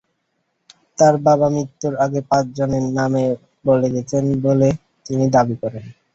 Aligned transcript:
তাঁর 0.97 1.15
বাবা 1.25 1.47
মৃত্যুর 1.49 1.93
আগে 2.05 2.19
পাঁচজনের 2.29 2.85
নাম 2.97 3.13
বলে 3.65 3.87
গেছেন 3.95 4.23
বলে 4.45 4.67
তিনি 5.05 5.25
দাবি 5.35 5.55
করেন। 5.61 5.85